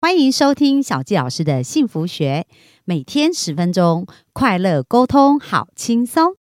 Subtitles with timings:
[0.00, 2.46] 欢迎收听小纪老师的幸福学，
[2.84, 6.36] 每天十分钟，快乐沟通，好轻松。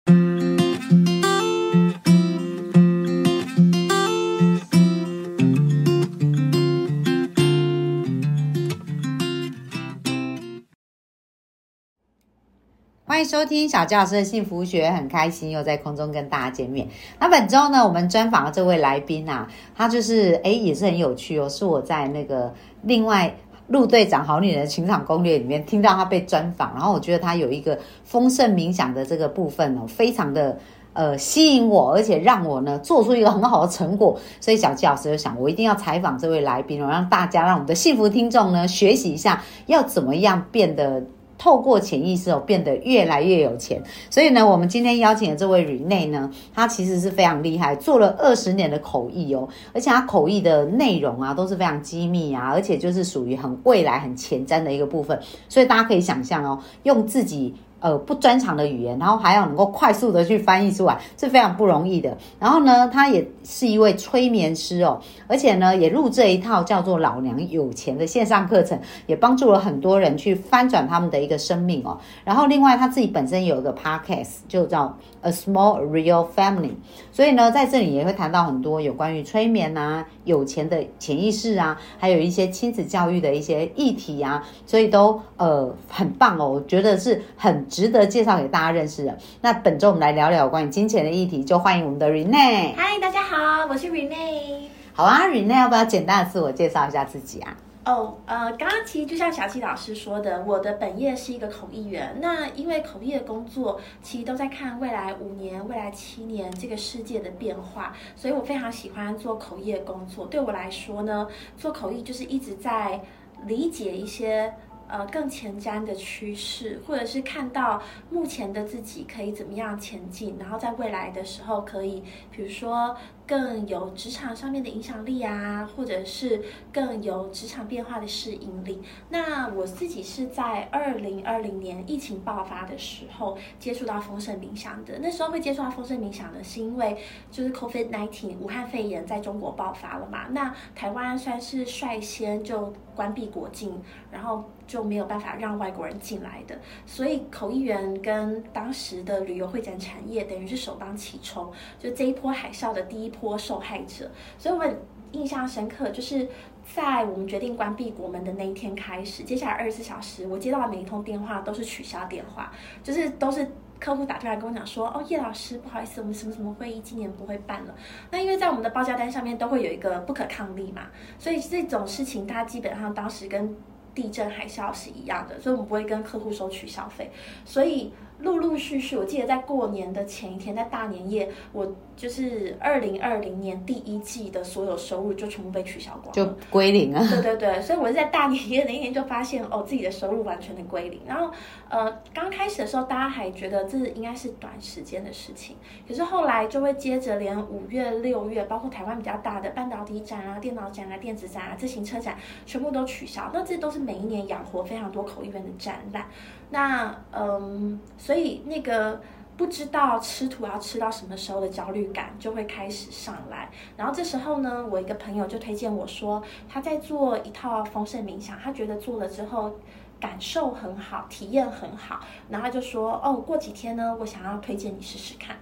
[13.08, 16.90] 欢迎收听小纪老师的幸福学，很开心又在空中跟大家见面。
[17.18, 22.54] 那本周呢，我们专访的这位来宾啊，他就是哎，也是很有趣哦，是我在那个
[22.84, 23.34] 另外。
[23.68, 30.58] 陆队长好女人的情场攻略里面听到他被专访，然后我觉得他有一个丰盛冥想的这个部分哦，非常的
[30.94, 34.20] 呃吸引我，而且让我呢做出一个很好的成果。
[34.40, 41.04] 所以小季老师就想，我一定要采访这位来宾哦，让大家让我们的幸福听众呢学习一下要怎么样变得。
[41.38, 43.82] 透过潜意识哦，变得越来越有钱。
[44.10, 55.20] 所以呢，我们今天邀请的这位 Rene 呢，他其实是非常厉害，做了二十年的口译哦，而且他口译的内容啊都是非常机密啊，而且就是属于很未来很前瞻的一个部分。
[55.50, 57.54] 所以大家可以想象哦，用自己。
[57.86, 62.18] 呃，不专长的语言，然后还要能够快速的去翻译出来，是非常不容易的。
[62.40, 71.96] 然后呢，他也是一位催眠师哦，而且呢，也录这一套叫做《老娘有钱》的线上课程，也帮助了很多人去翻转他们的一个生命哦。
[72.24, 76.72] 然后另外他自己本身有一个 podcast，就叫 A Small Real Family，
[77.12, 87.64] 所以呢，在这里也会谈到很多有关于催眠啊、有钱的潜意识啊，还有一些亲子教育的一些议题啊，所以都呃很棒哦，我觉得是很。
[87.76, 89.18] 值得介绍给大家认识的。
[89.42, 92.74] 那本周我们来聊聊关于金钱的议题，就欢迎我们的 Rene。
[92.74, 94.70] 嗨，大家好，我是 Rene。
[94.94, 97.54] 好啊，Rene 要不要简单的自我介绍一下自己啊？
[97.84, 102.18] 哦，呃，刚刚其实就像小七老师说的，我的本业是一个口译员。
[102.22, 110.26] 那因为口译的工作，其实都在看未来五年、未来七年这个世界的变化，所以我非常喜欢做口译的工作。
[110.28, 113.02] 对我来说呢，做口译就是一直在
[113.46, 114.54] 理解一些。
[114.88, 122.96] 呃，更前瞻的趋势，或者是看到目前的自己可以怎么样前进，然后在未来的时候可以，比如说。
[123.28, 128.80] 更有职场上面的影响力啊，或者是更有职场变化的适应力。
[129.10, 135.00] 那我自己是在二零二零年疫情爆发的时候接触到丰盛冥想的。
[135.00, 136.96] 那时候会接触到丰盛冥想呢，是因为
[137.32, 140.28] 就是 COVID nineteen 武汉肺炎在中国爆发了嘛。
[140.30, 143.82] 那台湾算是率先就关闭国境，
[144.12, 146.56] 然后就没有办法让外国人进来的。
[146.86, 153.12] 所以口译员跟当时的旅游会展产业等于是首当其冲，就这一波海啸的第一。
[153.20, 154.66] 波受害者，所以我
[155.12, 156.28] 印象深刻，就是
[156.74, 162.52] 在我们决定关闭国门的那一天开始，接下来二十四小时，我接到的每一通电话都是取消电话，
[162.84, 163.48] 就是都是
[163.80, 167.74] 客户打电话跟我讲说，哦，叶老师，不好意思，我们什么什么会议今年不会办了。
[168.12, 170.88] 那因为在我们的报价单上面都会有一个不可抗力嘛，
[171.18, 173.56] 所以这种事情，它基本上当时跟
[173.94, 177.12] 地震海啸是一样的，所以我们不会跟客户收取消费，
[177.46, 177.94] 所以。
[178.20, 187.06] 陆陆续续，我记得在过年的前一天，在大年夜，我就是二零二零年第一季的所有收入就全部被取消光，就归零啊！
[187.10, 191.02] 对对对，所以我是在大年夜那一天就发现，哦，自己的收入完全的归零。
[191.06, 191.30] 然后，
[191.70, 203.30] 呃，刚开始的时候，大家还觉得这应该是短时间的事情，可是后来就会接着连五月、六月，包括台湾比较大的半导体展啊、电脑展啊、电子展啊、自行车展，全部都取消。
[203.34, 206.06] 那这都是每一年养活非常多口译员的展览。
[206.52, 209.02] 那嗯，所以那个
[209.36, 213.50] 不知道吃土要吃到什么时候的焦虑感就会开始上来。
[213.76, 219.52] 然后这时候呢，我一个朋友就推荐我说，他在做一套丰盛冥想，他觉得做了之后
[220.00, 222.00] 感受很好，体验很好。
[222.30, 225.36] 然后他就说，哦，过几天呢，我想要推荐你试试看。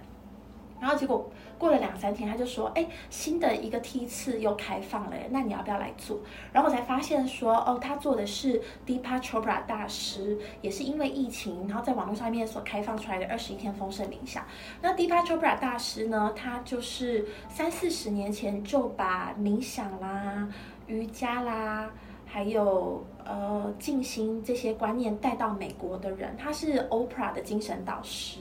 [0.84, 1.30] 然后结果。
[1.56, 6.18] 过了两三天，他就说：“哎，新的一个梯次又开放了，那你要不要来做？”
[6.52, 14.44] 然后我才发现说：“哦，他做的是 Deepak Chopra 大师，也是因为疫情，然后在网络上面所开放出来的二十一天丰盛冥想。
[14.82, 20.48] 那 Deepak Chopra 大师呢，他就是三四十年前就把冥想啦、
[20.88, 21.88] 瑜伽啦，
[22.26, 28.40] 还有呃静心这些观念带到美国的人，他是 Oprah 的精神导师。”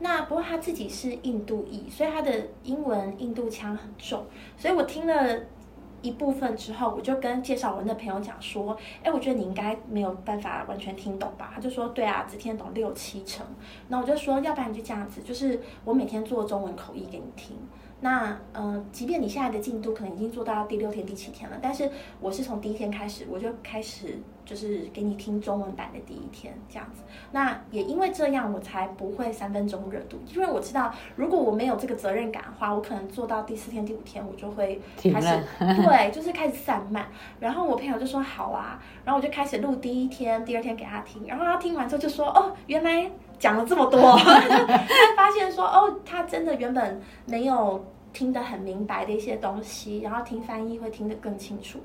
[0.00, 4.24] 那不过他自己是印度裔，所以他的英文印度腔很重。
[4.56, 5.40] 所以我听了
[6.02, 13.44] 一部分之后，我就跟介绍我的朋友讲说：“哎，我觉得你应该没有办法完全听懂吧？”他就说：“对啊，只听得懂六七成。”
[13.88, 17.56] 那我就说：“要不然你就这样子，就是我每天做中文口译给你听。”
[18.00, 21.90] 那呃，即便你现在的进度可能已经做到第六天、第七天了，但是
[22.20, 27.02] 我是从第一天开始，我就开始就是给你听中文版的第一天这样子。
[27.32, 34.80] 那也因为这样，我才不会三分钟热度，因为我知道如果我没有这个责任感的话，我可能做到第四天、第五天，我就会
[35.12, 37.06] 开始对， 就是开始散漫。
[37.38, 43.10] 然后我朋友就说好啊，然后我就开始录第一天、第二天给他听，然后他听完之后就说哦，原来。
[43.38, 51.78] 讲了这么多， 他发现说哦，他真的原本没有听得很明白的一些东西，然后听翻译会听得更清楚。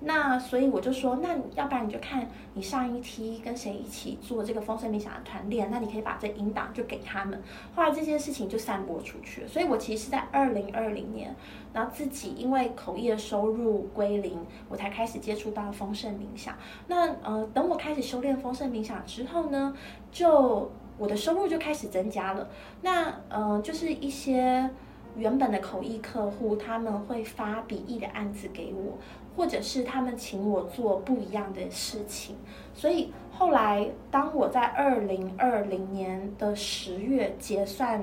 [0.00, 7.42] 那所以我就说，那要不然你就看你上一梯跟谁一起做这个丰盛冥想的团练，那你可以把这引导就给他们，
[7.74, 9.48] 后来这件事情就散播出去了。
[9.48, 11.34] 所以我其实是在二零二零年，
[11.72, 16.54] 然后自己因为口译的收入归零，我才开始接触到丰盛冥想。
[16.86, 19.74] 那呃，等我开始修炼丰盛冥想之后呢，
[20.12, 22.48] 就我的收入就开始增加了。
[22.82, 24.70] 那呃，就是一些
[25.16, 28.96] 原本的口译客户，他们会发笔译的案子给我，
[29.38, 32.36] 或者是他们请我做不一样的事情。
[32.74, 38.02] 所以后来，当我在二零二零年的十月结算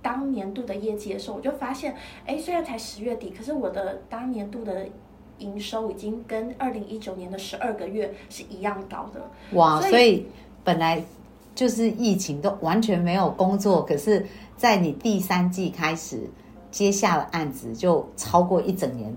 [0.00, 4.86] 当年度的业绩的时候，我就发现，哎，虽然才十月底，可是我的当年度的
[5.38, 9.20] 营收已经跟二零一九年的十二个月是一样高的。
[9.52, 10.26] 哇，所以
[10.62, 11.02] 本来。
[11.54, 16.28] 就是疫情都完全没有工作，可是，在你第三季开始
[16.72, 19.14] 接下了案子，就超过一整年。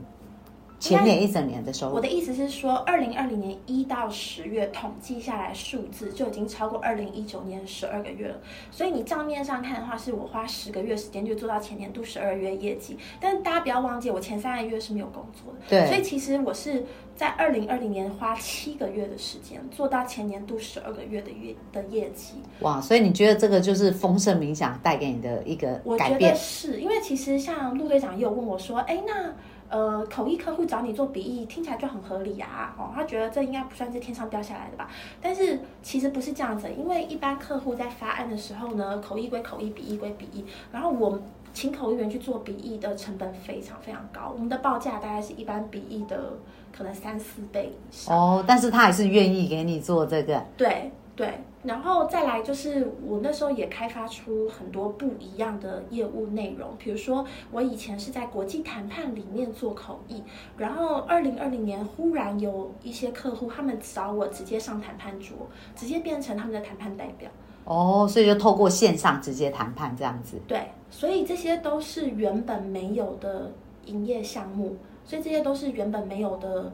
[0.79, 8.39] 前年一整年的收入，我的意思是说，二零二零年一到十月统计下来数字就已经超过二零一九年十二个月了。
[8.69, 12.97] 所以你账面上看的话，是我花十个月时间就做到前年度十二月业绩。
[13.19, 15.59] 但是大家不要忘记，我前三个月是没有工作的。
[15.67, 15.87] 对。
[15.87, 16.85] 所以其实我是
[17.15, 22.35] 在二零二零年花七个月的时间做到前年度十二个月的月的业绩。
[22.59, 22.79] 哇！
[22.79, 26.35] 所以你觉得这个就是丰盛冥想带给你的一个改变？
[26.35, 29.33] 是因为其实像陆队长也有问我说：“哎，那。”
[29.69, 32.73] 呃，口译客户找你做笔译，听起来就很合理啊！
[32.77, 34.89] 哦，他觉得这应该不算是天上掉下来的吧？
[35.21, 41.19] 但是其实不是这样子，因为一般客户在发案的时候呢，口译归口译，笔译归笔译，然后我
[41.53, 46.33] 请口译员去做笔译的成本非常非常高，我们的报价大概是一般笔译的
[46.75, 48.15] 可能三四倍以上。
[48.15, 50.43] 哦，但是他还是愿意给你做这个。
[50.55, 50.91] 对。
[51.17, 51.33] 对，
[51.67, 60.23] 然后再来就是我那时候也开发出很多不一样的业务内容，比如说我以前是在国际谈判里面做口译，
[60.55, 65.35] 然后二零二零年忽然有一些客户他们找我直接上谈判桌，
[65.75, 67.29] 直接变成他们的谈判代表。
[67.65, 70.39] 哦，所以就透过线上直接谈判这样子。
[70.47, 73.51] 对，所以这些都是原本没有的
[73.87, 76.71] 营业项目，所以这些都是原本没有的。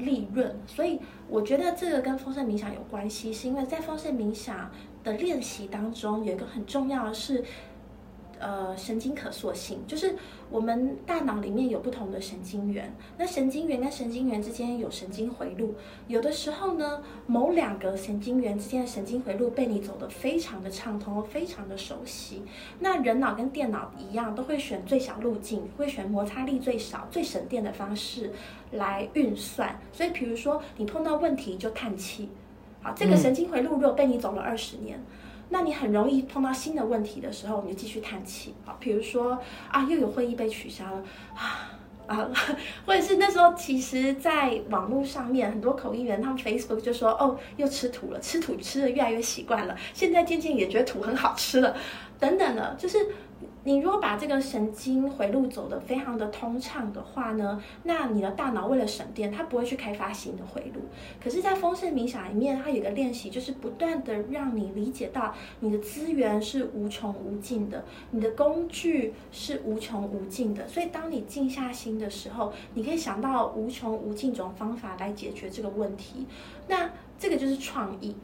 [0.00, 0.98] 利润，所以
[1.28, 4.70] 我觉得这个跟丰盛冥想有关系，是因为在丰盛冥想
[5.04, 7.44] 的练习当中，有一个很重要的是。
[8.40, 10.16] 呃，神经可塑性就是
[10.50, 15.74] 我们大脑里面有不同的神经元，那神经元跟神经元之间有神经回路，
[16.08, 22.42] 有的时候呢，某两个神经元之间的神经回路被你走得非常的畅通，非常的熟悉。
[22.78, 28.32] 那人脑跟电脑一样，都会选最小路径，会选摩擦力最少、最省电的方式
[28.72, 29.78] 来运算。
[29.92, 32.30] 所以，比如说你碰到问题就叹气，
[32.80, 34.98] 好，这个神经回路如果被你走了二十年。
[35.50, 38.74] 那你很容易碰到新的问题的时候，你就继续叹气啊。
[38.80, 39.38] 比如说
[39.70, 41.02] 啊，又有会议被取消了
[41.34, 41.70] 啊
[42.06, 42.30] 啊，
[42.86, 51.76] 或者是那时候其实，在网络上面很多口译员，他们 Facebook 就说哦，又吃土了，吃土吃的越来越习惯了，现在渐渐也觉得土很好吃了，
[52.18, 52.98] 等等的，就是。
[53.62, 60.80] 你如果把这个神经回路走得非常的通畅的话呢，那你的大脑为了省电，它不会去开发新的回路。
[61.22, 70.66] 可是，在丰盛冥想里面，它有个练习，就是不断的让你理解到你的资源是无穷无尽的，你的工具是无穷无尽的。
[70.66, 76.26] 所以，当你静下心的时候，你可以想到无穷无尽种方法来解决这个问题。
[76.66, 78.16] 那这个就是创意。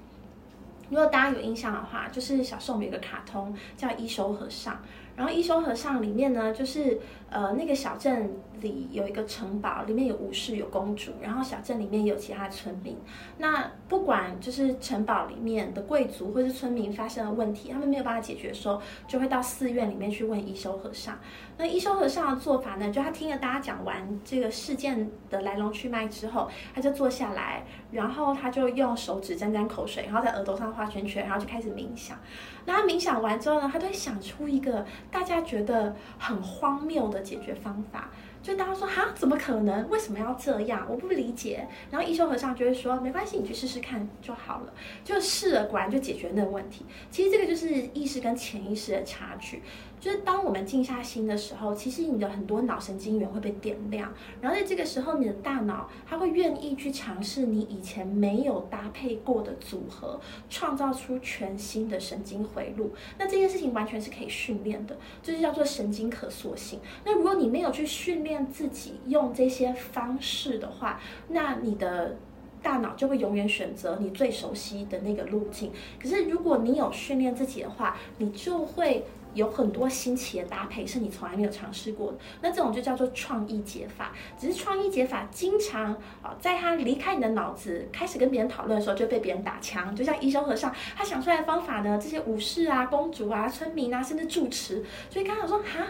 [0.88, 4.81] 如果大家有印象的话，就是小时候我们有个卡通叫一休和尚。
[5.16, 6.99] 然后一休和尚里面呢，就是
[7.30, 8.30] 呃那个小镇
[8.61, 12.96] 里有一个城堡，里面有武士有公主，然后小镇里面有其他村民。
[13.38, 21.18] 那不管就是城堡里面的贵族或是村民发生了问题，他们没有办法解决的时候，就会到寺院里面去问一休和尚。
[21.58, 32.18] 那一休和尚的做法呢，就他听了大家讲完这个事件的来龙去脉之后，他就坐下来，然后他就用手指沾沾口水，然后在额头上画圈圈，然后就开始冥想。
[32.66, 38.11] 那他冥想完之后呢，他都会想出一个大家觉得很荒谬的解决方法。
[38.47, 39.88] 就大家说哈，怎么可能？
[39.88, 40.87] 为什么要这样？
[40.88, 41.67] 我不理解。
[41.91, 44.73] 然后一休和尚就会说，没关系，你去试试看就好了。
[45.03, 46.87] 就试了，果然就解决那个问题。
[47.11, 49.62] 其实这个就是意识跟潜意识的差距。
[49.99, 54.12] 就是当我们静下心的时候，其实你的很多脑神经元会被点亮，
[54.43, 62.93] 然后在这个时候，你的大脑它会愿意去尝试你以前没有搭配过的组合，创造出全新的神经回路。
[63.19, 66.79] 那这件事情完全是可以训练的，就是叫做神经可塑性。
[67.05, 72.16] 那如果你没有去训练自己用这些方式的话，那你的
[72.62, 75.71] 大脑就会永远选择你最熟悉的那个路径。
[76.02, 79.05] 可是如果你有训练自己的话，你就会。
[79.35, 84.11] 有很多新奇的搭配是你从来没有尝试过的，那这种就叫做创意解法。
[84.40, 89.95] 只是创意解法经常啊，在他离开你的脑子，开始跟别人讨论的时候，就被别人打枪。
[89.95, 95.87] 就像医生和尚，他想出来的方法呢，这些武士啊、公主啊、村民啊，甚至住持，所以刚刚说哈，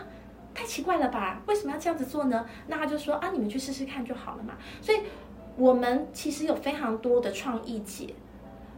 [0.56, 1.42] 太奇怪了吧？
[1.46, 2.46] 为什么要这样子做呢？
[2.66, 4.54] 那他就说啊，你们去试试看就好了嘛。
[4.80, 4.98] 所以
[5.56, 8.14] 我们其实有非常多的创意解。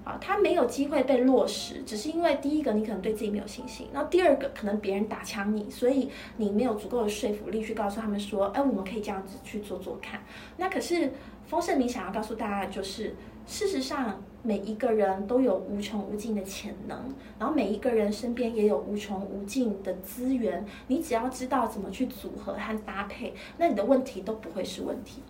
[0.04, 10.18] 啊，他没有机会被落实，只是因为第一个你可能对自己没有信心，然后第二个可能别人打枪你，所以你没有足够的说服力去告诉他们说，哎，我们可以这样子去做做看。
[10.56, 11.12] 那可是
[11.47, 13.14] 丰盛冥想要告诉大家的就是，
[13.48, 16.96] 事实上每一个人都有无穷无尽的潜能，
[17.38, 25.22] 然后每一个人身边也有无穷无尽的资源，你只要知道怎么去组合和搭配，那你的问题都不会是问题。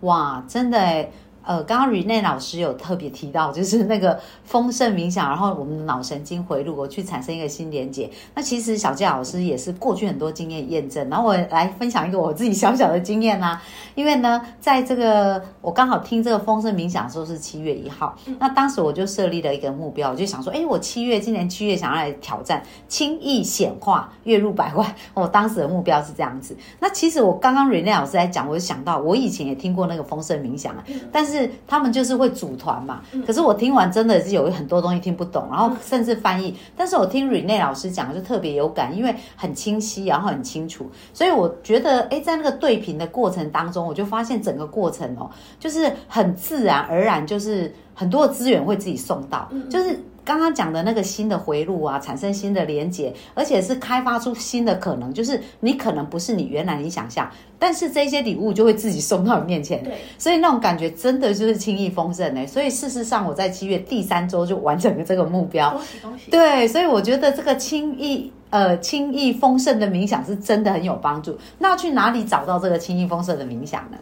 [0.00, 1.08] 哇，真的
[1.42, 8.10] 呃，刚刚 Rene 老师有特别提到，就是那个丰盛冥想，然后我们的脑神经回路，我去产生一个新连接。
[8.34, 13.60] 那其实小健老师也是过去很多经验验证，然后我来分享一个我自己小小的经验啦。
[13.94, 24.94] 因为呢，在这个我刚好听这个丰盛冥想的时候是七月一号，那当时我就设立了一个目标，我就想说，哎，我七月今年七月想要来挑战轻易显化月入百万。
[25.14, 26.54] 我当时的目标是这样子。
[26.78, 31.29] 那其实我刚刚 Rene 老师在讲，我就想到我以前也听过那个丰盛冥想啊，但是。
[31.30, 36.56] 是他们就是会组团嘛，可是我听完真的是有很多东西听不懂，然后甚至翻译。
[36.76, 49.98] 但是我听 Rene 老师讲就特别有感，因为很清晰，然后很清楚，所以我觉得，哎，在那个对频的过程当中，我就发现整个过程哦，就是很自然而然，就是很多的资源会自己送到，就是。
[50.30, 59.82] 刚刚讲的那个新的回路啊，产生新的连接，而且是开发出新的可能，就是你可能不是你原来你想象，但是这些礼物就会自己送到你面前。
[59.82, 62.46] 对，所以那种感觉真的就是轻易丰盛呢。
[62.46, 65.72] 所以事实上，我在七月第三周就完成了这个目标。
[65.72, 66.30] 恭喜恭喜！
[66.30, 71.36] 对，所以我觉得这个轻易呃轻易丰盛的冥想是真的很有帮助。
[71.58, 73.98] 那去哪里找到这个轻易丰盛的冥想呢？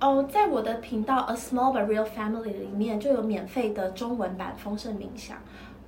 [0.00, 5.38] 哦，在我的频道《A Small But Real Family》里面就有免费的中文版丰盛冥想。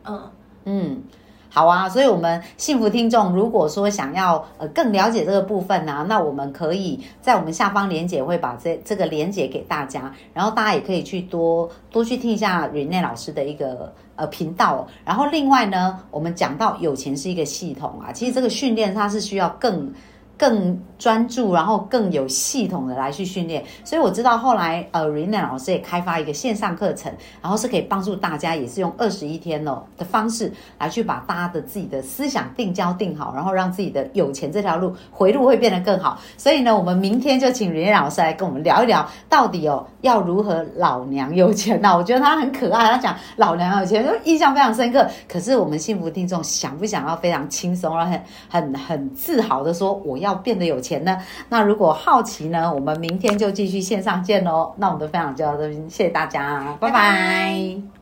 [0.04, 0.30] 嗯
[0.64, 1.02] 嗯，
[1.50, 14.88] 好啊，所以我们幸福听众如果说想要呃更了解这个部分呢，那我们可以在我们下方连结会把这这个连结给大家，然后大家也可以去多多去听一下 Rene 老师的一个呃频道。
[15.04, 19.92] 然后另外呢，我们讲到有钱是一个系统啊，其实这个训练它是需要更。
[20.38, 36.18] 更专注，然后更有系统的来去训练，所以我知道后来呃，Rene 老师也开发一个线上课程，然后是可以帮助大家，也是用二十一天哦的方式来去把大家的自己的思想定焦定好，然后让自己的有钱这条路回路会变得更好。
[36.36, 41.96] 所以呢，我们明天就请 Rene 老师来跟我们聊一聊，到底哦要如何老娘有钱呢？
[41.96, 45.06] 我觉得他很可爱，他讲老娘有钱，就印象非常深刻。
[45.26, 50.25] 可是我们幸福听众想不想要非常轻松，然后很很很自豪的说我要。
[50.26, 51.16] 要变得有钱呢？
[51.48, 52.72] 那如果好奇呢？
[52.74, 54.74] 我们明天就继续线上见喽。
[54.78, 57.95] 那我们的分享就到这边，谢谢大家，拜拜。